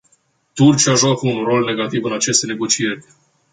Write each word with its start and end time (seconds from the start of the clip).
Turcia 0.53 0.93
joacă 0.93 1.27
un 1.27 1.43
rol 1.43 1.63
negativ 1.65 2.03
în 2.03 2.13
aceste 2.13 2.45
negocieri. 2.45 3.05